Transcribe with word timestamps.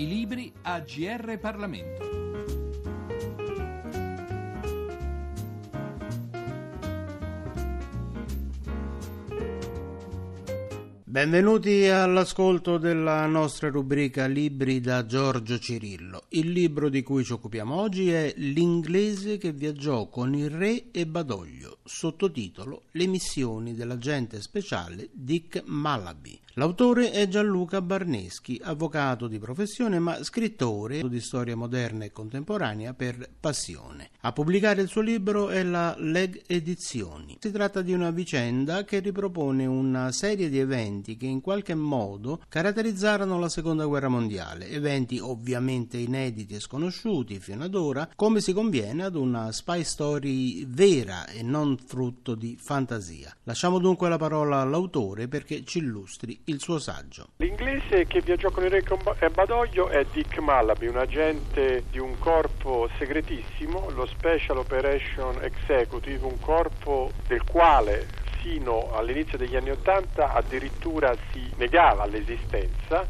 I 0.00 0.06
libri 0.08 0.50
a 0.62 0.80
GR 0.80 1.38
Parlamento. 1.38 2.08
Benvenuti 11.04 11.86
all'ascolto 11.88 12.78
della 12.78 13.26
nostra 13.26 13.68
rubrica 13.68 14.24
Libri 14.24 14.80
da 14.80 15.04
Giorgio 15.04 15.58
Cirillo. 15.58 16.22
Il 16.30 16.50
libro 16.50 16.88
di 16.88 17.02
cui 17.02 17.22
ci 17.22 17.34
occupiamo 17.34 17.74
oggi 17.78 18.10
è 18.10 18.32
L'inglese 18.36 19.36
che 19.36 19.52
viaggiò 19.52 20.08
con 20.08 20.34
il 20.34 20.48
re 20.48 20.90
e 20.92 21.06
Badoglio, 21.06 21.80
sottotitolo 21.84 22.84
Le 22.92 23.06
missioni 23.06 23.74
dell'agente 23.74 24.40
speciale 24.40 25.10
Dick 25.12 25.62
Malaby. 25.66 26.40
L'autore 26.60 27.10
è 27.12 27.26
Gianluca 27.26 27.80
Barneschi, 27.80 28.60
avvocato 28.62 29.28
di 29.28 29.38
professione 29.38 29.98
ma 29.98 30.22
scrittore 30.22 31.08
di 31.08 31.20
storia 31.20 31.56
moderna 31.56 32.04
e 32.04 32.12
contemporanea 32.12 32.92
per 32.92 33.30
passione. 33.40 34.10
A 34.20 34.32
pubblicare 34.32 34.82
il 34.82 34.88
suo 34.88 35.00
libro 35.00 35.48
è 35.48 35.62
la 35.62 35.94
Leg 35.96 36.42
Edizioni. 36.46 37.38
Si 37.40 37.50
tratta 37.50 37.80
di 37.80 37.94
una 37.94 38.10
vicenda 38.10 38.84
che 38.84 38.98
ripropone 38.98 39.64
una 39.64 40.12
serie 40.12 40.50
di 40.50 40.58
eventi 40.58 41.16
che 41.16 41.24
in 41.24 41.40
qualche 41.40 41.74
modo 41.74 42.42
caratterizzarono 42.46 43.38
la 43.38 43.48
Seconda 43.48 43.86
Guerra 43.86 44.08
Mondiale, 44.08 44.68
eventi 44.68 45.18
ovviamente 45.18 45.96
inediti 45.96 46.56
e 46.56 46.60
sconosciuti 46.60 47.40
fino 47.40 47.64
ad 47.64 47.74
ora, 47.74 48.06
come 48.14 48.42
si 48.42 48.52
conviene 48.52 49.04
ad 49.04 49.14
una 49.14 49.50
spy 49.50 49.82
story 49.82 50.66
vera 50.66 51.26
e 51.26 51.42
non 51.42 51.78
frutto 51.78 52.34
di 52.34 52.58
fantasia. 52.60 53.34
Lasciamo 53.44 53.78
dunque 53.78 54.10
la 54.10 54.18
parola 54.18 54.60
all'autore 54.60 55.26
perché 55.26 55.64
ci 55.64 55.78
illustri 55.78 56.48
il 56.50 56.60
suo 56.60 56.78
saggio. 56.78 57.28
L'inglese 57.36 58.06
che 58.06 58.20
viaggiò 58.20 58.50
con 58.50 58.64
il 58.64 58.70
re 58.70 58.84
e 59.18 59.30
Badoglio 59.30 59.88
è 59.88 60.04
Dick 60.12 60.38
Malaby, 60.38 60.88
un 60.88 60.96
agente 60.96 61.84
di 61.90 61.98
un 61.98 62.18
corpo 62.18 62.88
segretissimo, 62.98 63.90
lo 63.90 64.06
Special 64.06 64.58
Operation 64.58 65.42
Executive, 65.42 66.24
un 66.24 66.38
corpo 66.40 67.12
del 67.26 67.44
quale 67.44 68.06
fino 68.40 68.90
all'inizio 68.94 69.38
degli 69.38 69.54
anni 69.54 69.70
Ottanta 69.70 70.32
addirittura 70.32 71.14
si 71.32 71.50
negava 71.56 72.06
l'esistenza 72.06 73.06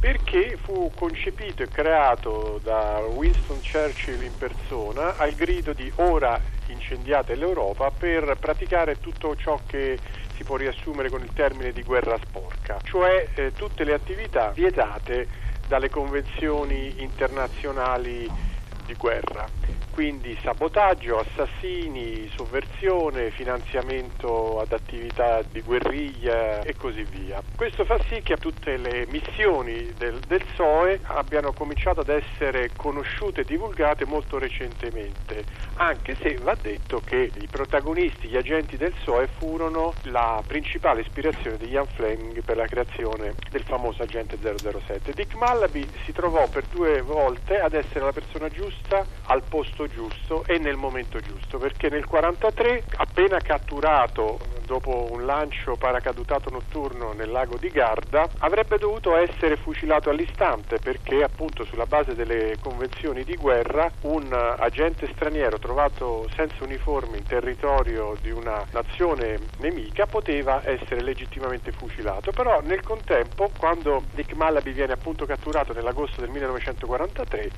perché 0.00 0.56
fu 0.62 0.92
concepito 0.94 1.64
e 1.64 1.68
creato 1.68 2.60
da 2.62 3.00
Winston 3.00 3.58
Churchill 3.60 4.22
in 4.22 4.36
persona 4.38 5.16
al 5.16 5.32
grido 5.32 5.72
di 5.72 5.90
ora 5.96 6.40
incendiate 6.68 7.34
l'Europa 7.34 7.90
per 7.90 8.36
praticare 8.38 9.00
tutto 9.00 9.34
ciò 9.34 9.58
che 9.66 9.98
si 10.38 10.44
può 10.44 10.56
riassumere 10.56 11.10
con 11.10 11.20
il 11.20 11.32
termine 11.34 11.72
di 11.72 11.82
guerra 11.82 12.16
sporca, 12.22 12.78
cioè 12.84 13.28
eh, 13.34 13.52
tutte 13.56 13.82
le 13.82 13.92
attività 13.92 14.52
vietate 14.54 15.26
dalle 15.66 15.90
convenzioni 15.90 17.02
internazionali 17.02 18.30
di 18.88 18.94
guerra 18.94 19.68
quindi 19.98 20.38
sabotaggio, 20.44 21.18
assassini, 21.18 22.30
sovversione, 22.36 23.32
finanziamento 23.32 24.60
ad 24.60 24.70
attività 24.70 25.42
di 25.42 25.60
guerriglia 25.60 26.60
e 26.62 26.76
così 26.76 27.02
via. 27.02 27.42
Questo 27.56 27.84
fa 27.84 27.98
sì 28.08 28.22
che 28.22 28.36
tutte 28.36 28.76
le 28.76 29.08
missioni 29.08 29.92
del, 29.98 30.20
del 30.20 30.44
SOE 30.54 31.00
abbiano 31.02 31.52
cominciato 31.52 32.02
ad 32.02 32.10
essere 32.10 32.70
conosciute 32.76 33.40
e 33.40 33.44
divulgate 33.44 34.04
molto 34.04 34.38
recentemente, 34.38 35.42
anche 35.78 36.14
se 36.14 36.36
va 36.44 36.54
detto 36.54 37.02
che 37.04 37.32
i 37.34 37.48
protagonisti, 37.50 38.28
gli 38.28 38.36
agenti 38.36 38.76
del 38.76 38.94
SOE 39.02 39.26
furono 39.26 39.94
la 40.02 40.40
principale 40.46 41.00
ispirazione 41.00 41.56
di 41.56 41.70
Ian 41.70 41.86
Fleming 41.86 42.40
per 42.44 42.56
la 42.56 42.66
creazione 42.66 43.34
del 43.50 43.64
famoso 43.64 44.04
agente 44.04 44.38
007. 44.40 45.10
Dick 45.12 45.34
Malaby 45.34 45.84
si 46.04 46.12
trovò 46.12 46.46
per 46.46 46.66
due 46.70 47.00
volte 47.00 47.58
ad 47.58 47.72
essere 47.72 48.04
la 48.04 48.12
persona 48.12 48.48
giusta 48.48 48.77
al 49.26 49.42
posto 49.42 49.86
giusto 49.86 50.44
e 50.46 50.58
nel 50.58 50.76
momento 50.76 51.20
giusto, 51.20 51.58
perché 51.58 51.88
nel 51.88 52.04
1943, 52.08 52.84
appena 52.96 53.38
catturato 53.38 54.38
dopo 54.68 55.08
un 55.10 55.24
lancio 55.24 55.76
paracadutato 55.76 56.50
notturno 56.50 57.12
nel 57.14 57.30
lago 57.30 57.56
di 57.56 57.70
Garda, 57.70 58.28
avrebbe 58.40 58.76
dovuto 58.76 59.16
essere 59.16 59.56
fucilato 59.56 60.10
all'istante 60.10 60.78
perché 60.78 61.22
appunto 61.22 61.64
sulla 61.64 61.86
base 61.86 62.14
delle 62.14 62.58
convenzioni 62.60 63.24
di 63.24 63.34
guerra 63.34 63.90
un 64.02 64.30
agente 64.58 65.08
straniero 65.14 65.58
trovato 65.58 66.28
senza 66.36 66.62
uniforme 66.64 67.16
in 67.16 67.24
territorio 67.24 68.14
di 68.20 68.30
una 68.30 68.62
nazione 68.72 69.38
nemica 69.58 70.06
poteva 70.06 70.60
essere 70.62 71.00
legittimamente 71.00 71.72
fucilato. 71.72 72.30
Però 72.30 72.60
nel 72.60 72.82
contempo, 72.82 73.50
quando 73.56 74.02
Dick 74.12 74.34
Malaby 74.34 74.72
viene 74.72 74.92
appunto 74.92 75.24
catturato 75.24 75.72
nell'agosto 75.72 76.20
del 76.20 76.28
1943, 76.28 77.50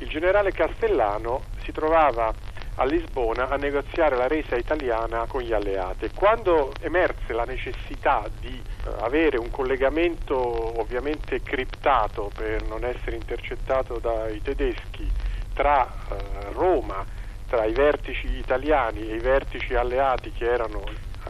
il 0.00 0.08
generale 0.08 0.52
Castellano 0.52 1.40
si 1.62 1.72
trovava 1.72 2.32
a 2.78 2.84
Lisbona 2.84 3.48
a 3.48 3.56
negoziare 3.56 4.16
la 4.16 4.28
resa 4.28 4.56
italiana 4.56 5.26
con 5.26 5.42
gli 5.42 5.52
alleati. 5.52 6.10
Quando 6.14 6.72
emerse 6.80 7.32
la 7.32 7.44
necessità 7.44 8.24
di 8.40 8.54
eh, 8.54 8.90
avere 9.00 9.36
un 9.36 9.50
collegamento 9.50 10.36
ovviamente 10.80 11.42
criptato 11.42 12.30
per 12.34 12.62
non 12.68 12.84
essere 12.84 13.16
intercettato 13.16 13.98
dai 13.98 14.40
tedeschi 14.42 15.10
tra 15.54 15.86
eh, 15.86 16.52
Roma, 16.52 17.04
tra 17.48 17.64
i 17.64 17.72
vertici 17.72 18.30
italiani 18.36 19.08
e 19.08 19.16
i 19.16 19.20
vertici 19.20 19.74
alleati 19.74 20.30
che 20.30 20.44
erano 20.44 20.82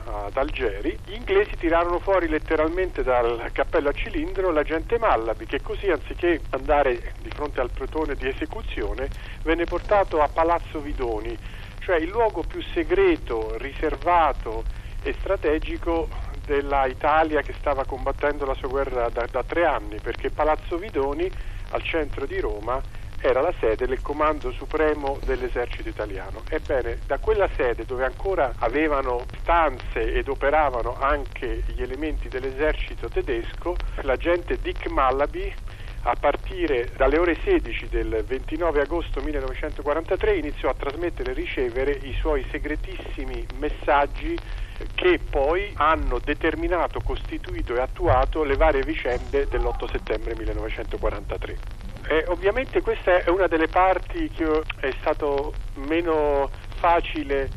ad 0.05 0.37
Algeri, 0.37 0.99
gli 1.05 1.15
inglesi 1.15 1.57
tirarono 1.57 1.99
fuori 1.99 2.29
letteralmente 2.29 3.03
dal 3.03 3.51
cappello 3.53 3.89
a 3.89 3.93
cilindro. 3.93 4.51
L'agente 4.51 4.99
Mallaby 4.99 5.47
che 5.47 5.61
così 5.61 5.89
anziché 5.91 6.41
andare 6.51 7.15
di 7.21 7.31
fronte 7.31 7.61
al 7.61 7.71
protone 7.71 8.15
di 8.15 8.29
esecuzione 8.29 9.09
venne 9.43 9.65
portato 9.65 10.21
a 10.21 10.29
Palazzo 10.29 10.81
Vidoni, 10.81 11.37
cioè 11.81 11.97
il 11.97 12.09
luogo 12.09 12.43
più 12.43 12.63
segreto, 12.73 13.57
riservato 13.59 14.65
e 15.03 15.15
strategico 15.21 16.09
della 16.45 16.87
Italia 16.87 17.43
che 17.43 17.53
stava 17.59 17.85
combattendo 17.85 18.45
la 18.47 18.55
sua 18.55 18.69
guerra 18.69 19.09
da, 19.11 19.27
da 19.31 19.43
tre 19.43 19.65
anni, 19.65 20.01
perché 20.01 20.31
Palazzo 20.31 20.77
Vidoni, 20.77 21.31
al 21.71 21.83
centro 21.83 22.25
di 22.25 22.41
Roma, 22.41 22.81
era 23.21 23.41
la 23.41 23.53
sede 23.59 23.87
del 23.87 24.01
Comando 24.01 24.53
Supremo 24.53 25.19
dell'Esercito 25.25 25.89
Italiano. 25.89 26.43
Ebbene, 26.49 26.99
da 27.07 27.19
quella 27.19 27.49
sede 27.57 27.85
dove 27.85 28.05
ancora 28.05 28.55
avevano 28.59 29.25
stanze 29.41 30.13
ed 30.13 30.29
operavano 30.29 30.97
anche 30.99 31.63
gli 31.67 31.83
elementi 31.83 32.29
dell'esercito 32.29 33.09
tedesco, 33.09 33.77
l'agente 34.03 34.59
Dick 34.61 34.89
Malaby 34.89 35.53
a 36.03 36.15
partire 36.19 36.91
dalle 36.97 37.19
ore 37.19 37.37
16 37.43 37.89
del 37.89 38.25
29 38.27 38.81
agosto 38.81 39.21
1943 39.21 40.37
iniziò 40.37 40.69
a 40.69 40.75
trasmettere 40.75 41.33
e 41.33 41.35
ricevere 41.35 41.91
i 41.91 42.15
suoi 42.19 42.47
segretissimi 42.51 43.45
messaggi 43.59 44.39
che 44.95 45.19
poi 45.19 45.73
hanno 45.75 46.21
determinato, 46.23 47.01
costituito 47.01 47.75
e 47.75 47.81
attuato 47.81 48.45
le 48.45 48.57
varie 48.57 48.83
vicende 48.83 49.49
dell'8 49.49 49.91
settembre 49.91 50.37
1943. 50.37 51.78
Eh, 52.11 52.25
ovviamente 52.29 52.81
questa 52.81 53.23
è 53.23 53.29
una 53.29 53.49
delle 53.49 53.69
parti 53.69 54.31
che 54.31 54.63
è 54.81 54.91
stato 55.01 55.53
meno 55.75 56.51
facile 56.77 57.51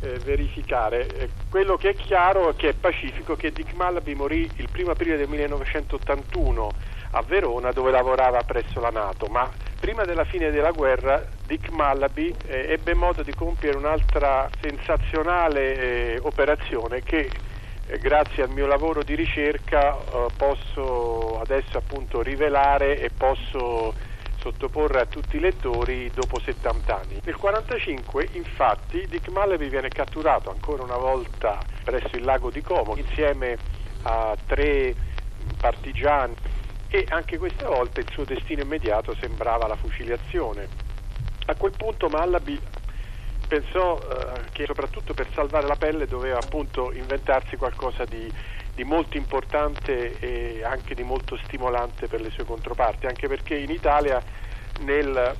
eh, 0.00 0.18
verificare. 0.24 1.06
Eh, 1.06 1.28
quello 1.48 1.76
che 1.76 1.90
è 1.90 1.94
chiaro, 1.94 2.52
che 2.56 2.70
è 2.70 2.72
pacifico, 2.72 3.36
che 3.36 3.52
Dick 3.52 3.74
Malaby 3.74 4.14
morì 4.14 4.50
il 4.56 4.68
1 4.76 4.90
aprile 4.90 5.16
del 5.16 5.28
1981 5.28 6.70
a 7.12 7.22
Verona 7.22 7.70
dove 7.70 7.92
lavorava 7.92 8.42
presso 8.42 8.80
la 8.80 8.90
Nato, 8.90 9.26
ma 9.26 9.48
prima 9.78 10.04
della 10.04 10.24
fine 10.24 10.50
della 10.50 10.72
guerra 10.72 11.24
Dick 11.46 11.70
Malaby 11.70 12.34
eh, 12.46 12.72
ebbe 12.72 12.94
modo 12.94 13.22
di 13.22 13.32
compiere 13.32 13.76
un'altra 13.76 14.50
sensazionale 14.60 15.76
eh, 16.14 16.18
operazione 16.22 17.02
che 17.02 17.30
grazie 17.98 18.44
al 18.44 18.50
mio 18.50 18.66
lavoro 18.66 19.02
di 19.02 19.14
ricerca 19.14 19.96
eh, 19.96 20.26
posso 20.36 21.40
adesso 21.40 21.78
appunto 21.78 22.22
rivelare 22.22 22.98
e 22.98 23.10
posso 23.10 23.94
sottoporre 24.38 25.00
a 25.00 25.06
tutti 25.06 25.36
i 25.36 25.40
lettori 25.40 26.10
dopo 26.12 26.40
70 26.40 26.94
anni. 26.94 27.20
Nel 27.24 27.36
1945 27.38 28.28
infatti 28.32 29.06
Dick 29.08 29.28
Malaby 29.28 29.68
viene 29.68 29.88
catturato 29.88 30.50
ancora 30.50 30.82
una 30.82 30.96
volta 30.96 31.58
presso 31.84 32.16
il 32.16 32.24
lago 32.24 32.50
di 32.50 32.60
Como 32.60 32.96
insieme 32.96 33.56
a 34.02 34.36
tre 34.46 34.94
partigiani 35.58 36.34
e 36.88 37.06
anche 37.08 37.38
questa 37.38 37.68
volta 37.68 38.00
il 38.00 38.08
suo 38.10 38.24
destino 38.24 38.62
immediato 38.62 39.14
sembrava 39.20 39.66
la 39.66 39.76
fuciliazione. 39.76 40.68
A 41.46 41.54
quel 41.54 41.72
punto 41.76 42.08
Malaby 42.08 42.58
pensò 43.52 43.98
eh, 43.98 44.44
che 44.50 44.64
soprattutto 44.64 45.12
per 45.12 45.28
salvare 45.34 45.66
la 45.66 45.76
pelle 45.76 46.06
doveva 46.06 46.38
appunto 46.38 46.90
inventarsi 46.90 47.56
qualcosa 47.56 48.06
di, 48.06 48.32
di, 48.74 48.82
molto 48.82 49.18
importante 49.18 50.18
e 50.20 50.64
anche 50.64 50.94
di 50.94 51.02
molto 51.02 51.36
stimolante 51.44 52.08
per 52.08 52.22
le 52.22 52.30
sue 52.30 52.44
controparti, 52.44 53.04
anche 53.04 53.28
perché 53.28 53.54
in 53.56 53.68
Italia 53.68 54.22
nel 54.80 55.36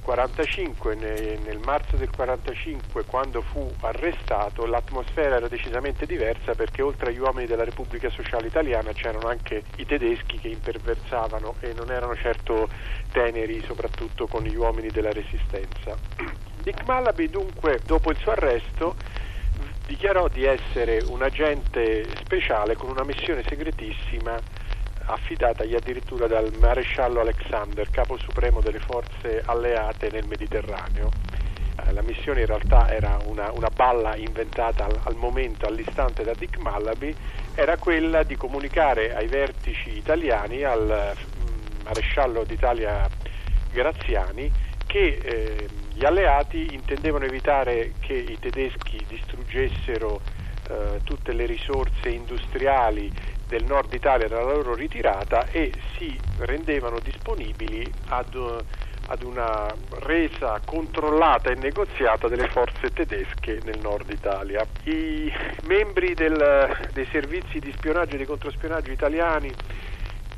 45, 0.00 0.94
nel 0.94 1.60
marzo 1.64 1.96
del 1.96 2.10
45, 2.10 3.04
quando 3.04 3.42
fu 3.42 3.70
arrestato, 3.80 4.64
l'atmosfera 4.64 5.36
era 5.36 5.48
decisamente 5.48 6.06
diversa 6.06 6.54
perché 6.54 6.82
oltre 6.82 7.10
agli 7.10 7.18
uomini 7.18 7.46
della 7.46 7.64
Repubblica 7.64 8.08
Sociale 8.10 8.46
Italiana 8.46 8.92
c'erano 8.92 9.28
anche 9.28 9.62
i 9.76 9.86
tedeschi 9.86 10.38
che 10.38 10.48
imperversavano 10.48 11.56
e 11.60 11.72
non 11.74 11.90
erano 11.90 12.16
certo 12.16 12.68
teneri 13.12 13.62
soprattutto 13.64 14.26
con 14.26 14.42
gli 14.42 14.56
uomini 14.56 14.88
della 14.88 15.12
Resistenza. 15.12 15.96
Dick 16.62 16.84
Malaby 16.84 17.28
dunque, 17.28 17.80
dopo 17.84 18.10
il 18.10 18.16
suo 18.16 18.32
arresto, 18.32 18.94
dichiarò 19.86 20.28
di 20.28 20.44
essere 20.44 21.02
un 21.06 21.22
agente 21.22 22.06
speciale 22.16 22.76
con 22.76 22.88
una 22.88 23.04
missione 23.04 23.42
segretissima 23.46 24.40
affidatagli 25.04 25.74
addirittura 25.74 26.26
dal 26.26 26.52
maresciallo 26.58 27.20
Alexander, 27.20 27.88
capo 27.90 28.16
supremo 28.18 28.60
delle 28.60 28.78
forze 28.78 29.42
alleate 29.44 30.10
nel 30.10 30.26
Mediterraneo. 30.26 31.10
Eh, 31.76 31.92
la 31.92 32.02
missione 32.02 32.40
in 32.40 32.46
realtà 32.46 32.90
era 32.90 33.18
una, 33.26 33.50
una 33.52 33.70
balla 33.74 34.16
inventata 34.16 34.84
al, 34.84 34.98
al, 35.04 35.14
momento, 35.14 35.66
all'istante 35.66 36.22
da 36.22 36.32
Dick 36.36 36.58
Malaby, 36.58 37.14
era 37.54 37.76
quella 37.76 38.22
di 38.22 38.36
comunicare 38.36 39.14
ai 39.14 39.26
vertici 39.26 39.96
italiani, 39.96 40.62
al 40.62 41.14
mm, 41.16 41.84
maresciallo 41.84 42.44
d'Italia 42.44 43.08
Graziani, 43.70 44.50
che 44.86 45.18
eh, 45.22 45.68
gli 45.94 46.04
alleati 46.04 46.74
intendevano 46.74 47.24
evitare 47.24 47.92
che 48.00 48.14
i 48.14 48.38
tedeschi 48.38 49.04
distruggessero 49.08 50.20
eh, 50.68 51.00
tutte 51.04 51.32
le 51.32 51.46
risorse 51.46 52.08
industriali 52.08 53.10
del 53.52 53.64
nord 53.64 53.92
Italia 53.92 54.28
dalla 54.28 54.50
loro 54.50 54.74
ritirata 54.74 55.46
e 55.50 55.70
si 55.98 56.18
rendevano 56.38 56.98
disponibili 57.00 57.86
ad, 58.08 58.34
ad 59.08 59.22
una 59.22 59.70
resa 60.00 60.58
controllata 60.64 61.50
e 61.50 61.56
negoziata 61.56 62.28
delle 62.28 62.48
forze 62.48 62.90
tedesche 62.94 63.60
nel 63.64 63.78
nord 63.82 64.08
Italia. 64.08 64.66
I 64.84 65.30
membri 65.64 66.14
del, 66.14 66.88
dei 66.94 67.06
servizi 67.10 67.58
di 67.58 67.70
spionaggio 67.76 68.14
e 68.14 68.18
di 68.18 68.24
controspionaggio 68.24 68.90
italiani 68.90 69.52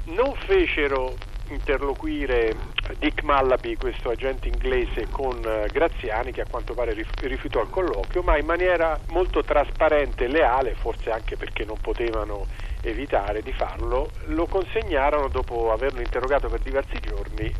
non 0.06 0.34
fecero 0.34 1.14
interloquire 1.50 2.56
Dick 2.98 3.22
Mallaby, 3.22 3.76
questo 3.76 4.10
agente 4.10 4.48
inglese, 4.48 5.06
con 5.08 5.40
eh, 5.44 5.68
Graziani, 5.70 6.32
che 6.32 6.40
a 6.40 6.46
quanto 6.50 6.74
pare 6.74 6.96
rifiutò 7.20 7.62
il 7.62 7.70
colloquio, 7.70 8.22
ma 8.22 8.36
in 8.38 8.46
maniera 8.46 8.98
molto 9.10 9.44
trasparente 9.44 10.24
e 10.24 10.28
leale, 10.28 10.74
forse 10.74 11.10
anche 11.12 11.36
perché 11.36 11.64
non 11.64 11.76
potevano 11.80 12.46
evitare 12.84 13.42
di 13.42 13.52
farlo, 13.52 14.10
lo 14.26 14.46
consegnarono 14.46 15.28
dopo 15.28 15.72
averlo 15.72 16.00
interrogato 16.00 16.48
per 16.48 16.60
diversi 16.60 16.98
giorni 17.00 17.52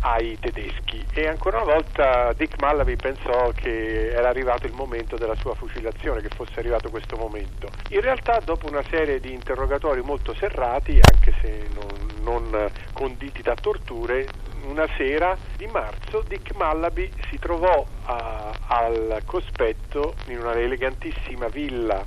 ai 0.00 0.38
tedeschi 0.38 1.04
e 1.12 1.26
ancora 1.26 1.60
una 1.60 1.72
volta 1.72 2.32
Dick 2.34 2.60
Mallaby 2.60 2.94
pensò 2.96 3.50
che 3.54 4.10
era 4.12 4.28
arrivato 4.28 4.66
il 4.66 4.72
momento 4.72 5.16
della 5.16 5.34
sua 5.34 5.54
fucilazione, 5.54 6.20
che 6.20 6.28
fosse 6.28 6.58
arrivato 6.58 6.88
questo 6.90 7.16
momento. 7.16 7.68
In 7.90 8.00
realtà 8.00 8.40
dopo 8.44 8.68
una 8.68 8.82
serie 8.88 9.18
di 9.18 9.32
interrogatori 9.32 10.00
molto 10.02 10.34
serrati, 10.34 11.00
anche 11.00 11.34
se 11.40 11.68
non, 11.74 12.22
non 12.22 12.70
conditi 12.92 13.42
da 13.42 13.54
torture, 13.54 14.26
una 14.68 14.86
sera 14.96 15.36
di 15.56 15.66
marzo 15.66 16.22
Dick 16.26 16.54
Mallaby 16.54 17.10
si 17.30 17.38
trovò 17.38 17.84
a, 18.04 18.52
al 18.66 19.22
cospetto 19.24 20.14
in 20.26 20.38
una 20.38 20.54
elegantissima 20.54 21.48
villa 21.48 22.04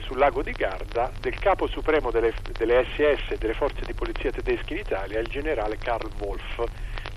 sul 0.00 0.18
lago 0.18 0.42
di 0.42 0.52
Garda 0.52 1.10
del 1.20 1.38
capo 1.38 1.66
supremo 1.66 2.10
delle, 2.10 2.32
delle 2.56 2.84
SS 2.94 3.32
e 3.32 3.38
delle 3.38 3.54
forze 3.54 3.84
di 3.84 3.94
polizia 3.94 4.30
tedesche 4.30 4.74
in 4.74 4.80
Italia, 4.80 5.18
il 5.20 5.28
generale 5.28 5.76
Karl 5.78 6.10
Wolf 6.18 6.64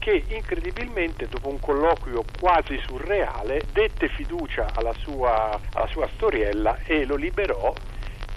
che 0.08 0.24
incredibilmente 0.30 1.28
dopo 1.28 1.50
un 1.50 1.60
colloquio 1.60 2.24
quasi 2.40 2.80
surreale 2.88 3.64
dette 3.74 4.08
fiducia 4.08 4.68
alla 4.74 4.94
sua, 4.94 5.60
alla 5.74 5.88
sua 5.88 6.08
storiella 6.16 6.78
e 6.86 7.04
lo 7.04 7.16
liberò. 7.16 7.74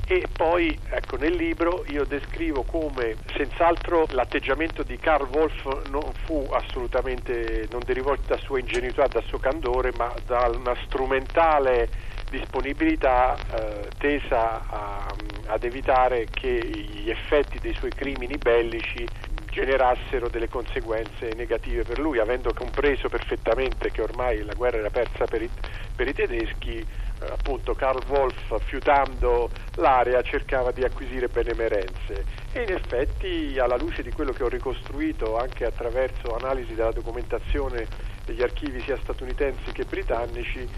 E 0.05 0.25
poi 0.35 0.77
ecco, 0.89 1.17
nel 1.17 1.37
libro 1.37 1.85
io 1.91 2.05
descrivo 2.05 2.65
come 2.65 3.15
senz'altro 3.37 4.07
l'atteggiamento 4.11 4.83
di 4.83 4.97
Karl 4.97 5.29
Wolf 5.33 5.89
non 5.91 6.13
fu 6.25 6.45
assolutamente, 6.51 7.69
non 7.71 7.83
derivò 7.87 8.17
da 8.27 8.37
sua 8.39 8.59
ingenuità, 8.59 9.07
da 9.07 9.21
suo 9.21 9.39
candore, 9.39 9.93
ma 9.97 10.13
da 10.27 10.51
una 10.53 10.75
strumentale 10.85 11.89
disponibilità 12.31 13.37
eh, 13.37 13.89
tesa 13.99 14.63
a, 14.69 15.15
ad 15.47 15.65
evitare 15.65 16.27
che 16.31 16.49
gli 16.49 17.11
effetti 17.11 17.59
dei 17.59 17.75
suoi 17.75 17.91
crimini 17.91 18.39
bellici 18.39 19.07
generassero 19.51 20.29
delle 20.29 20.49
conseguenze 20.49 21.33
negative 21.35 21.83
per 21.83 21.99
lui, 21.99 22.19
avendo 22.19 22.53
compreso 22.55 23.09
perfettamente 23.09 23.91
che 23.91 24.01
ormai 24.01 24.45
la 24.45 24.55
guerra 24.55 24.79
era 24.79 24.91
persa 24.91 25.27
per 25.27 25.43
i, 25.43 25.51
per 25.95 26.07
i 26.07 26.15
tedeschi, 26.15 26.79
eh, 26.79 26.87
appunto 27.29 27.75
Karl 27.75 28.03
Wolf 28.09 28.63
fiutando 28.65 29.51
l'area 29.75 30.23
cercava 30.23 30.71
di 30.71 30.85
acquisire 30.85 31.29
benemerenze. 31.29 32.25
E 32.53 32.63
in 32.63 32.73
effetti 32.73 33.59
alla 33.59 33.77
luce 33.77 34.03
di 34.03 34.13
quello 34.13 34.33
che 34.33 34.45
ho 34.45 34.49
ricostruito 34.49 35.37
anche 35.37 35.65
attraverso 35.65 36.35
analisi 36.37 36.75
della 36.75 36.93
documentazione 36.93 37.87
degli 38.25 38.43
archivi 38.43 38.81
sia 38.81 38.97
statunitensi 39.03 39.73
che 39.73 39.85
britannici, 39.85 40.69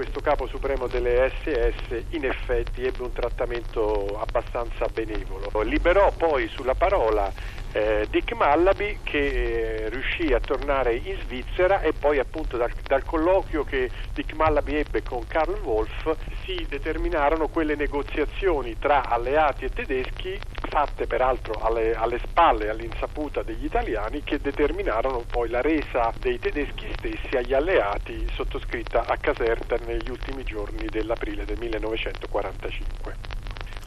questo 0.00 0.20
capo 0.20 0.46
supremo 0.46 0.86
delle 0.86 1.30
SS 1.42 2.04
in 2.12 2.24
effetti 2.24 2.86
ebbe 2.86 3.02
un 3.02 3.12
trattamento 3.12 4.18
abbastanza 4.18 4.86
benevolo. 4.86 5.60
Liberò 5.60 6.10
poi 6.16 6.48
sulla 6.48 6.74
parola 6.74 7.30
eh, 7.72 8.06
Dick 8.08 8.32
Mallaby 8.32 9.00
che 9.02 9.18
eh, 9.18 9.88
riuscì 9.90 10.32
a 10.32 10.40
tornare 10.40 10.94
in 10.94 11.18
Svizzera 11.26 11.82
e 11.82 11.92
poi 11.92 12.18
appunto 12.18 12.56
dal, 12.56 12.72
dal, 12.86 13.04
colloquio 13.04 13.62
che 13.62 13.90
Dick 14.14 14.32
Mallaby 14.32 14.76
ebbe 14.76 15.02
con 15.02 15.26
Karl 15.26 15.60
Wolf 15.62 16.16
si 16.44 16.64
determinarono 16.66 17.48
quelle 17.48 17.74
negoziazioni 17.74 18.78
tra 18.78 19.06
alleati 19.06 19.66
e 19.66 19.68
tedeschi 19.68 20.40
fatte 20.70 21.06
peraltro 21.06 21.60
alle, 21.60 21.94
alle 21.94 22.18
spalle 22.24 22.70
all'insaputa 22.70 23.42
degli 23.42 23.64
italiani 23.64 24.22
che 24.22 24.40
determinarono 24.40 25.24
poi 25.28 25.50
la 25.50 25.60
resa 25.60 26.12
dei 26.18 26.38
tedeschi 26.38 26.86
stessi 26.96 27.36
agli 27.36 27.52
alleati 27.52 28.26
sottoscritta 28.32 29.04
a 29.06 29.16
Caserta 29.16 29.76
negli 29.84 30.08
ultimi 30.08 30.44
giorni 30.44 30.86
dell'aprile 30.86 31.44
del 31.44 31.58
1945 31.58 33.14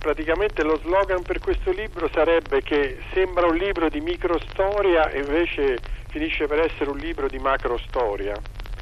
praticamente 0.03 0.63
lo 0.63 0.77
slogan 0.79 1.21
per 1.21 1.39
questo 1.39 1.71
libro 1.71 2.09
sarebbe 2.13 2.61
che 2.61 2.97
sembra 3.13 3.47
un 3.47 3.55
libro 3.55 3.87
di 3.87 4.01
microstoria 4.01 5.09
e 5.09 5.19
invece 5.19 5.77
finisce 6.09 6.45
per 6.45 6.59
essere 6.59 6.89
un 6.89 6.97
libro 6.97 7.27
di 7.27 7.39
macrostoria, 7.39 8.35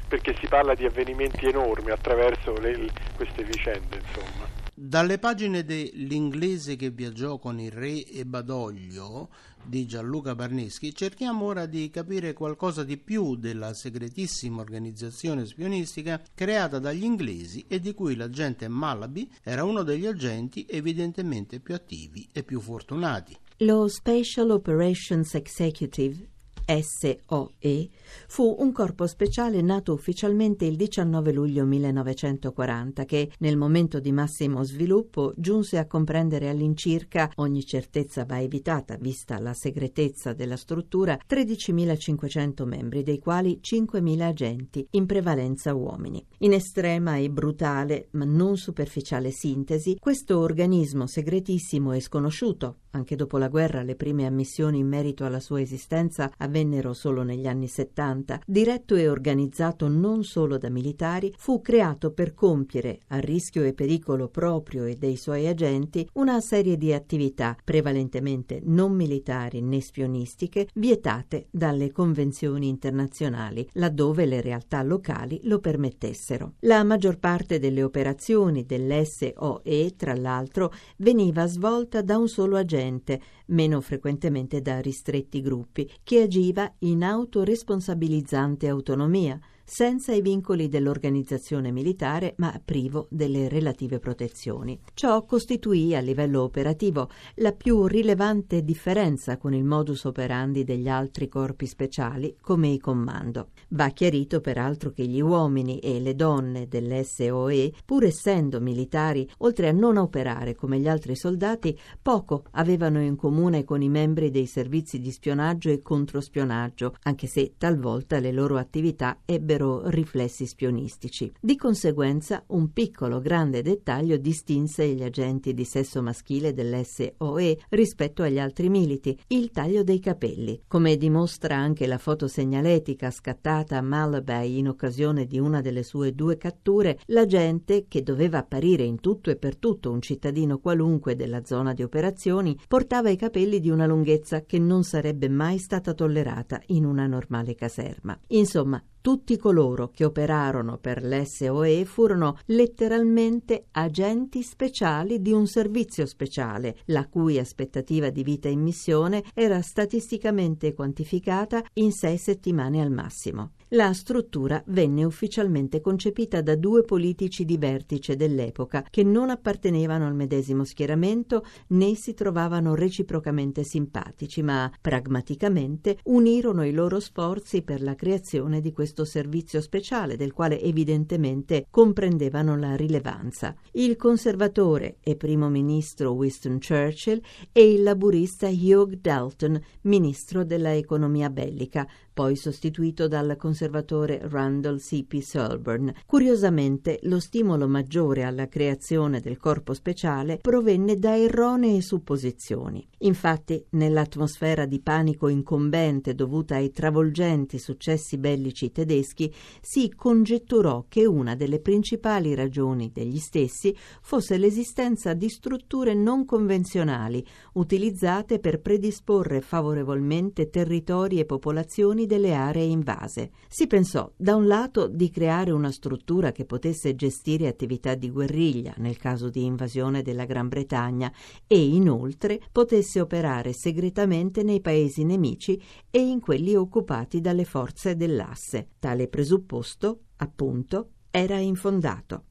perché 0.06 0.34
si 0.40 0.48
parla 0.48 0.74
di 0.74 0.84
avvenimenti 0.84 1.46
enormi 1.46 1.90
attraverso 1.90 2.58
le, 2.58 2.90
queste 3.16 3.44
vicende, 3.44 4.00
insomma. 4.04 4.61
Dalle 4.84 5.20
pagine 5.20 5.62
dell'inglese 5.62 6.74
che 6.74 6.90
viaggiò 6.90 7.38
con 7.38 7.60
il 7.60 7.70
re 7.70 8.04
e 8.04 8.26
Badoglio 8.26 9.28
di 9.62 9.86
Gianluca 9.86 10.34
Barneschi 10.34 10.92
cerchiamo 10.92 11.44
ora 11.44 11.66
di 11.66 11.88
capire 11.88 12.32
qualcosa 12.32 12.82
di 12.82 12.96
più 12.96 13.36
della 13.36 13.74
segretissima 13.74 14.60
organizzazione 14.60 15.46
spionistica 15.46 16.20
creata 16.34 16.80
dagli 16.80 17.04
inglesi 17.04 17.64
e 17.68 17.78
di 17.78 17.94
cui 17.94 18.16
l'agente 18.16 18.66
Malaby 18.66 19.30
era 19.44 19.62
uno 19.62 19.84
degli 19.84 20.04
agenti 20.04 20.66
evidentemente 20.68 21.60
più 21.60 21.74
attivi 21.74 22.28
e 22.32 22.42
più 22.42 22.58
fortunati. 22.58 23.36
Lo 23.58 23.86
Special 23.86 24.50
Operations 24.50 25.32
Executive 25.36 26.28
SOE, 26.66 27.88
fu 28.26 28.56
un 28.58 28.72
corpo 28.72 29.06
speciale 29.06 29.60
nato 29.62 29.92
ufficialmente 29.92 30.64
il 30.64 30.76
19 30.76 31.32
luglio 31.32 31.64
1940 31.64 33.04
che, 33.04 33.30
nel 33.38 33.56
momento 33.56 34.00
di 34.00 34.12
massimo 34.12 34.62
sviluppo, 34.62 35.32
giunse 35.36 35.78
a 35.78 35.86
comprendere 35.86 36.48
all'incirca, 36.48 37.30
ogni 37.36 37.64
certezza 37.64 38.24
va 38.24 38.40
evitata 38.40 38.96
vista 38.96 39.38
la 39.38 39.54
segretezza 39.54 40.32
della 40.32 40.56
struttura, 40.56 41.18
13.500 41.28 42.64
membri, 42.64 43.02
dei 43.02 43.18
quali 43.18 43.60
5.000 43.62 44.20
agenti, 44.20 44.86
in 44.90 45.06
prevalenza 45.06 45.74
uomini. 45.74 46.24
In 46.38 46.52
estrema 46.52 47.16
e 47.16 47.30
brutale, 47.30 48.08
ma 48.12 48.24
non 48.24 48.56
superficiale 48.56 49.30
sintesi, 49.30 49.96
questo 49.98 50.38
organismo 50.38 51.06
segretissimo 51.06 51.92
e 51.92 52.00
sconosciuto, 52.00 52.78
anche 52.90 53.16
dopo 53.16 53.38
la 53.38 53.48
guerra 53.48 53.82
le 53.82 53.96
prime 53.96 54.26
ammissioni 54.26 54.78
in 54.78 54.88
merito 54.88 55.24
alla 55.24 55.40
sua 55.40 55.60
esistenza 55.60 56.30
avvennero 56.52 56.92
solo 56.92 57.22
negli 57.22 57.46
anni 57.46 57.66
70, 57.66 58.42
diretto 58.46 58.94
e 58.94 59.08
organizzato 59.08 59.88
non 59.88 60.22
solo 60.22 60.58
da 60.58 60.68
militari, 60.68 61.32
fu 61.34 61.62
creato 61.62 62.12
per 62.12 62.34
compiere, 62.34 63.00
a 63.08 63.18
rischio 63.18 63.62
e 63.62 63.72
pericolo 63.72 64.28
proprio 64.28 64.84
e 64.84 64.96
dei 64.96 65.16
suoi 65.16 65.46
agenti, 65.46 66.06
una 66.14 66.40
serie 66.40 66.76
di 66.76 66.92
attività 66.92 67.56
prevalentemente 67.64 68.60
non 68.64 68.92
militari 68.92 69.62
né 69.62 69.80
spionistiche, 69.80 70.68
vietate 70.74 71.46
dalle 71.50 71.90
convenzioni 71.90 72.68
internazionali, 72.68 73.66
laddove 73.72 74.26
le 74.26 74.42
realtà 74.42 74.82
locali 74.82 75.40
lo 75.44 75.58
permettessero. 75.58 76.54
La 76.60 76.84
maggior 76.84 77.18
parte 77.18 77.58
delle 77.58 77.82
operazioni 77.82 78.66
dell'SOE, 78.66 79.94
tra 79.96 80.14
l'altro, 80.14 80.72
veniva 80.98 81.46
svolta 81.46 82.02
da 82.02 82.18
un 82.18 82.28
solo 82.28 82.56
agente, 82.56 83.20
meno 83.46 83.80
frequentemente 83.80 84.60
da 84.60 84.80
ristretti 84.80 85.40
gruppi, 85.40 85.90
che 86.02 86.22
agiva 86.22 86.72
in 86.80 87.02
autoresponsabilizzante 87.02 88.68
autonomia, 88.68 89.38
senza 89.64 90.12
i 90.12 90.20
vincoli 90.20 90.68
dell'organizzazione 90.68 91.70
militare, 91.70 92.34
ma 92.38 92.60
privo 92.62 93.06
delle 93.10 93.48
relative 93.48 93.98
protezioni. 93.98 94.78
Ciò 94.94 95.24
costituì 95.24 95.94
a 95.94 96.00
livello 96.00 96.42
operativo 96.42 97.08
la 97.36 97.52
più 97.52 97.86
rilevante 97.86 98.62
differenza 98.62 99.36
con 99.38 99.54
il 99.54 99.64
modus 99.64 100.04
operandi 100.04 100.64
degli 100.64 100.88
altri 100.88 101.28
corpi 101.28 101.66
speciali 101.66 102.36
come 102.40 102.68
i 102.68 102.78
comando. 102.78 103.48
Va 103.70 103.88
chiarito 103.88 104.40
peraltro 104.40 104.90
che 104.90 105.06
gli 105.06 105.20
uomini 105.20 105.78
e 105.78 106.00
le 106.00 106.14
donne 106.14 106.68
dell'SOE, 106.68 107.72
pur 107.84 108.04
essendo 108.04 108.60
militari, 108.60 109.28
oltre 109.38 109.68
a 109.68 109.72
non 109.72 109.96
operare 109.96 110.54
come 110.54 110.78
gli 110.78 110.88
altri 110.88 111.16
soldati, 111.16 111.78
poco 112.00 112.44
avevano 112.52 113.00
in 113.00 113.16
comune 113.16 113.64
con 113.64 113.80
i 113.82 113.88
membri 113.88 114.30
dei 114.30 114.46
servizi 114.46 114.98
di 114.98 115.10
spionaggio 115.10 115.70
e 115.70 115.80
controspionaggio, 115.80 116.96
anche 117.02 117.26
se 117.26 117.54
talvolta 117.56 118.18
le 118.18 118.32
loro 118.32 118.56
attività 118.58 119.20
ebbero 119.24 119.61
ebbero 119.62 119.88
riflessi 119.88 120.46
spionistici. 120.46 121.32
Di 121.40 121.56
conseguenza, 121.56 122.42
un 122.48 122.72
piccolo 122.72 123.20
grande 123.20 123.62
dettaglio 123.62 124.16
distinse 124.16 124.88
gli 124.88 125.02
agenti 125.02 125.54
di 125.54 125.64
sesso 125.64 126.02
maschile 126.02 126.52
dell'SOE 126.52 127.58
rispetto 127.70 128.22
agli 128.22 128.38
altri 128.38 128.68
militi, 128.68 129.16
il 129.28 129.50
taglio 129.50 129.84
dei 129.84 130.00
capelli. 130.00 130.62
Come 130.66 130.96
dimostra 130.96 131.56
anche 131.56 131.86
la 131.86 131.98
foto 131.98 132.26
segnaletica 132.26 133.10
scattata 133.10 133.76
a 133.76 133.82
Malaby 133.82 134.58
in 134.58 134.68
occasione 134.68 135.26
di 135.26 135.38
una 135.38 135.60
delle 135.60 135.82
sue 135.82 136.14
due 136.14 136.36
catture, 136.36 136.98
l'agente, 137.06 137.86
che 137.88 138.02
doveva 138.02 138.38
apparire 138.38 138.82
in 138.82 139.00
tutto 139.00 139.30
e 139.30 139.36
per 139.36 139.56
tutto 139.56 139.90
un 139.90 140.00
cittadino 140.00 140.58
qualunque 140.58 141.14
della 141.14 141.44
zona 141.44 141.72
di 141.72 141.82
operazioni, 141.82 142.58
portava 142.66 143.10
i 143.10 143.16
capelli 143.16 143.60
di 143.60 143.70
una 143.70 143.86
lunghezza 143.86 144.42
che 144.42 144.58
non 144.58 144.82
sarebbe 144.82 145.28
mai 145.28 145.58
stata 145.58 145.94
tollerata 145.94 146.60
in 146.66 146.84
una 146.84 147.06
normale 147.06 147.54
caserma. 147.54 148.18
Insomma, 148.28 148.82
tutti 149.02 149.36
coloro 149.36 149.90
che 149.90 150.06
operarono 150.06 150.78
per 150.78 151.04
l'SOE 151.04 151.84
furono 151.84 152.38
letteralmente 152.46 153.66
agenti 153.72 154.42
speciali 154.42 155.20
di 155.20 155.32
un 155.32 155.46
servizio 155.46 156.06
speciale, 156.06 156.78
la 156.86 157.06
cui 157.08 157.38
aspettativa 157.38 158.08
di 158.08 158.22
vita 158.22 158.48
in 158.48 158.62
missione 158.62 159.22
era 159.34 159.60
statisticamente 159.60 160.72
quantificata 160.72 161.62
in 161.74 161.92
sei 161.92 162.16
settimane 162.16 162.80
al 162.80 162.90
massimo 162.90 163.50
la 163.72 163.92
struttura 163.92 164.62
venne 164.66 165.04
ufficialmente 165.04 165.80
concepita 165.80 166.42
da 166.42 166.56
due 166.56 166.82
politici 166.82 167.44
di 167.44 167.56
vertice 167.56 168.16
dell'epoca 168.16 168.84
che 168.90 169.02
non 169.02 169.30
appartenevano 169.30 170.06
al 170.06 170.14
medesimo 170.14 170.64
schieramento 170.64 171.44
né 171.68 171.94
si 171.94 172.12
trovavano 172.12 172.74
reciprocamente 172.74 173.64
simpatici, 173.64 174.42
ma 174.42 174.70
pragmaticamente 174.80 175.98
unirono 176.04 176.64
i 176.64 176.72
loro 176.72 177.00
sforzi 177.00 177.62
per 177.62 177.82
la 177.82 177.94
creazione 177.94 178.60
di 178.60 178.72
questo 178.72 179.04
servizio 179.04 179.60
speciale 179.60 180.16
del 180.16 180.32
quale 180.32 180.60
evidentemente 180.60 181.66
comprendevano 181.70 182.56
la 182.56 182.76
rilevanza. 182.76 183.54
Il 183.72 183.96
conservatore 183.96 184.96
e 185.00 185.16
primo 185.16 185.48
ministro 185.48 186.12
Winston 186.12 186.58
Churchill 186.58 187.22
e 187.52 187.72
il 187.72 187.82
laburista 187.82 188.48
Hugh 188.48 188.98
Dalton, 189.00 189.58
ministro 189.82 190.44
della 190.44 190.74
economia 190.74 191.30
bellica, 191.30 191.88
poi 192.12 192.36
sostituito 192.36 193.08
dal 193.08 193.36
conservatore 193.36 194.20
Randall 194.24 194.78
C.P. 194.78 195.20
Selburne. 195.20 195.94
Curiosamente, 196.06 196.98
lo 197.04 197.20
stimolo 197.20 197.66
maggiore 197.66 198.24
alla 198.24 198.48
creazione 198.48 199.20
del 199.20 199.38
corpo 199.38 199.74
speciale 199.74 200.38
provenne 200.38 200.98
da 200.98 201.16
erronee 201.16 201.80
supposizioni. 201.80 202.86
Infatti, 202.98 203.64
nell'atmosfera 203.70 204.66
di 204.66 204.80
panico 204.80 205.28
incombente 205.28 206.14
dovuta 206.14 206.56
ai 206.56 206.70
travolgenti 206.70 207.58
successi 207.58 208.18
bellici 208.18 208.70
tedeschi, 208.70 209.32
si 209.60 209.92
congetturò 209.94 210.84
che 210.88 211.06
una 211.06 211.34
delle 211.34 211.60
principali 211.60 212.34
ragioni 212.34 212.90
degli 212.92 213.18
stessi 213.18 213.74
fosse 214.00 214.36
l'esistenza 214.36 215.14
di 215.14 215.28
strutture 215.28 215.94
non 215.94 216.24
convenzionali 216.24 217.24
utilizzate 217.54 218.38
per 218.38 218.60
predisporre 218.60 219.40
favorevolmente 219.40 220.50
territori 220.50 221.18
e 221.18 221.24
popolazioni 221.24 222.01
dimensioni 222.02 222.06
delle 222.06 222.34
aree 222.34 222.64
invase. 222.64 223.30
Si 223.48 223.66
pensò 223.66 224.10
da 224.16 224.34
un 224.34 224.46
lato 224.46 224.88
di 224.88 225.10
creare 225.10 225.50
una 225.50 225.70
struttura 225.70 226.32
che 226.32 226.44
potesse 226.44 226.94
gestire 226.94 227.46
attività 227.46 227.94
di 227.94 228.10
guerriglia 228.10 228.74
nel 228.78 228.96
caso 228.96 229.28
di 229.28 229.44
invasione 229.44 230.02
della 230.02 230.24
Gran 230.24 230.48
Bretagna 230.48 231.12
e 231.46 231.64
inoltre 231.64 232.40
potesse 232.50 233.00
operare 233.00 233.52
segretamente 233.52 234.42
nei 234.42 234.60
paesi 234.60 235.04
nemici 235.04 235.60
e 235.90 236.00
in 236.00 236.20
quelli 236.20 236.54
occupati 236.54 237.20
dalle 237.20 237.44
forze 237.44 237.96
dell'asse. 237.96 238.70
Tale 238.78 239.08
presupposto, 239.08 240.00
appunto, 240.16 240.90
era 241.10 241.38
infondato 241.38 242.24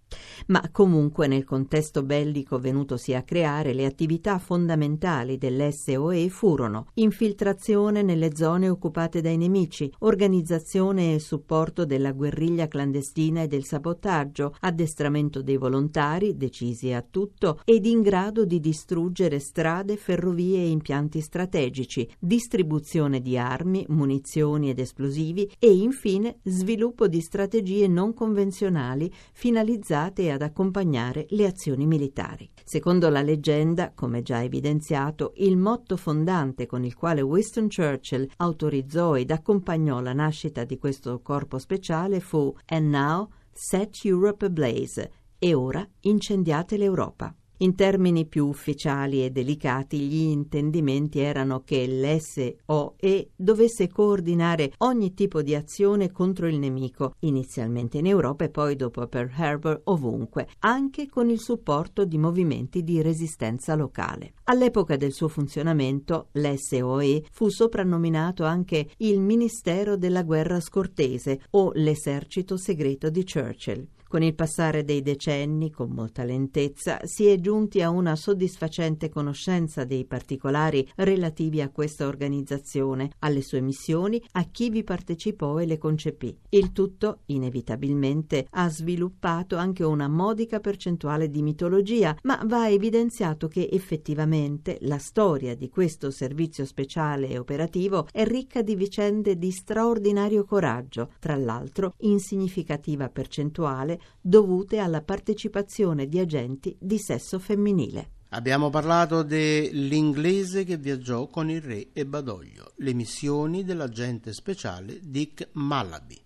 ma 0.48 0.62
comunque 0.72 1.28
nel 1.28 1.44
contesto 1.46 2.04
bellico 2.04 2.60
venutosi 2.60 3.14
a 3.14 3.24
creare 3.24 3.74
le 3.74 3.86
attività 3.86 4.38
fondamentali 4.38 5.38
dell'SOE 5.38 6.30
furono 6.30 6.88
infiltrazione 6.96 8.02
nelle 8.02 8.36
zone 8.36 8.70
occupate 8.70 9.22
dai 9.22 9.38
nemici, 9.38 9.92
organizzazione 10.00 11.14
e 11.14 11.20
supporto 11.20 11.86
della 11.86 12.12
guerriglia 12.12 12.68
clandestina 12.68 13.44
e 13.44 13.48
del 13.48 13.64
sabotaggio, 13.64 14.56
addestramento 14.62 15.42
dei 15.42 15.58
volontari, 15.58 16.36
decisi 16.36 16.92
a 16.92 17.06
tutto, 17.08 17.62
ed 17.64 17.86
in 17.86 18.02
grado 18.02 18.46
di 18.46 18.60
distruggere 18.60 19.40
strade, 19.40 19.96
ferrovie 19.96 20.60
e 20.60 20.70
impianti 20.70 21.22
strategici, 21.22 22.10
distribuzione 22.20 23.22
di 23.22 23.38
armi, 23.38 23.86
munizioni 23.90 24.70
ed 24.70 24.80
esplosivi 24.80 25.50
e 25.58 25.72
infine 25.72 26.40
sviluppo 26.44 27.08
di 27.08 27.22
strategie 27.22 27.88
non 27.88 28.14
convenzionali 28.14 29.12
finalizzate 29.34 30.01
finalizzate 30.02 30.32
ad 30.32 30.42
accompagnare 30.42 31.26
le 31.30 31.46
azioni 31.46 31.86
militari. 31.86 32.50
Secondo 32.64 33.10
la 33.10 33.22
leggenda, 33.22 33.92
come 33.94 34.22
già 34.24 34.42
evidenziato, 34.42 35.34
il 35.38 35.58
motto 35.58 35.98
fondante 35.98 36.66
con 36.66 36.84
il 36.84 36.96
quale 36.96 37.22
Winston 37.22 37.68
Churchill 37.68 38.28
autorizzò 38.38 39.16
ed 39.16 39.32
accompagnò 39.32 40.00
la 40.00 40.14
nascita 40.14 40.64
di 40.64 40.78
questo 40.78 41.22
corpo 41.22 41.58
speciale 41.60 42.20
fu 42.20 42.54
And 42.68 42.90
now 42.90 43.30
set 43.52 44.04
Europe 44.04 44.46
ablaze 44.46 45.12
e 45.38 45.54
ora 45.54 45.88
incendiate 46.02 46.78
l'Europa. 46.78 47.36
In 47.62 47.76
termini 47.76 48.26
più 48.26 48.48
ufficiali 48.48 49.24
e 49.24 49.30
delicati, 49.30 50.00
gli 50.00 50.30
intendimenti 50.30 51.20
erano 51.20 51.62
che 51.64 51.86
l'SOE 51.86 53.30
dovesse 53.36 53.88
coordinare 53.88 54.74
ogni 54.78 55.14
tipo 55.14 55.44
di 55.44 55.54
azione 55.54 56.12
contro 56.12 56.48
il 56.48 56.58
nemico, 56.58 57.14
inizialmente 57.20 58.00
in 58.00 58.08
Europa 58.08 58.46
e 58.46 58.50
poi 58.50 58.76
dopo 58.76 59.06
Pearl 59.06 59.30
Harbor 59.36 59.82
ovunque, 59.86 60.48
anche 60.62 61.08
con 61.08 61.30
il 61.30 61.40
supporto 61.40 62.04
di 62.04 62.18
movimenti 62.18 62.84
di 62.84 63.00
resistenza 63.04 63.76
locale. 63.76 64.34
All'epoca 64.46 64.96
del 64.96 65.12
suo 65.12 65.28
funzionamento, 65.28 66.30
l'SOE 66.32 67.26
fu 67.30 67.50
soprannominato 67.50 68.44
anche 68.44 68.90
il 68.98 69.20
Ministero 69.20 69.98
della 69.98 70.24
Guerra 70.24 70.60
Scortese 70.60 71.42
o 71.52 71.70
l'esercito 71.76 72.58
segreto 72.58 73.12
di 73.12 73.24
Churchill. 73.24 73.88
Con 74.12 74.24
il 74.24 74.36
passare 74.36 74.84
dei 74.84 75.02
decenni, 75.02 75.72
con 75.72 75.92
molta 75.92 76.26
lentezza, 76.26 77.00
si 77.06 77.28
è 77.28 77.40
giunti 77.40 77.82
a 77.82 77.90
una 77.90 78.18
soddisfacente 78.18 79.08
conoscenza 79.08 79.86
dei 79.86 80.04
particolari 80.04 80.86
relativi 80.98 81.62
a 81.62 81.70
questa 81.70 82.06
organizzazione, 82.06 83.12
alle 83.20 83.42
sue 83.42 83.62
missioni, 83.62 84.22
a 84.34 84.44
chi 84.52 84.70
vi 84.70 84.84
partecipò 84.84 85.60
e 85.60 85.66
le 85.66 85.78
concepì. 85.78 86.38
Il 86.50 86.74
tutto, 86.74 87.20
inevitabilmente, 87.28 88.48
ha 88.50 88.70
sviluppato 88.70 89.56
anche 89.56 89.86
una 89.86 90.10
modica 90.10 90.60
percentuale 90.60 91.30
di 91.30 91.42
mitologia, 91.42 92.14
ma 92.24 92.44
va 92.46 92.68
evidenziato 92.68 93.48
che 93.48 93.70
effettivamente 93.72 94.78
la 94.82 94.98
storia 94.98 95.56
di 95.56 95.70
questo 95.70 96.12
servizio 96.12 96.66
speciale 96.66 97.30
e 97.30 97.38
operativo 97.38 98.08
è 98.12 98.26
ricca 98.26 98.62
di 98.62 98.76
vicende 98.76 99.38
di 99.38 99.52
straordinario 99.52 100.44
coraggio, 100.44 101.12
tra 101.18 101.38
l'altro 101.38 101.94
in 102.00 102.20
significativa 102.20 103.08
percentuale 103.08 104.00
dovute 104.20 104.80
alla 104.80 105.02
partecipazione 105.02 106.08
di 106.08 106.20
agenti 106.20 106.76
di 106.80 106.98
sesso 106.98 107.40
femminile. 107.40 108.12
Abbiamo 108.30 108.70
parlato 108.70 109.24
dell'inglese 109.24 110.64
che 110.64 110.78
viaggiò 110.78 111.28
con 111.28 111.50
il 111.50 111.62
re 111.62 111.90
e 111.92 112.06
Badoglio, 112.06 112.74
le 112.78 112.94
missioni 112.94 113.64
dell'agente 113.64 114.32
speciale 114.32 115.00
Dick 115.02 115.50
Malaby 115.54 116.22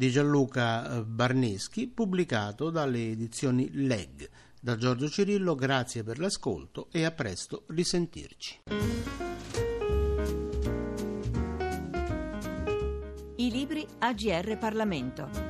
di 0.00 0.10
Gianluca 0.10 0.96
eh, 0.96 1.04
Barneschi, 1.04 1.86
pubblicato 1.86 2.70
dalle 2.70 3.10
edizioni 3.10 3.68
Leg. 3.72 4.28
Da 4.58 4.76
Giorgio 4.76 5.10
Cirillo, 5.10 5.54
grazie 5.54 6.02
per 6.02 6.18
l'ascolto 6.18 6.88
e 6.90 7.04
a 7.04 7.10
presto 7.10 7.64
risentirci. 7.68 8.62
I 13.36 13.50
libri 13.50 13.86
AGR 13.98 14.56
Parlamento. 14.58 15.49